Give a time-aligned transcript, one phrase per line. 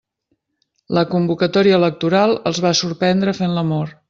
[0.99, 3.99] La convocatòria electoral els va sorprendre fent l'amor.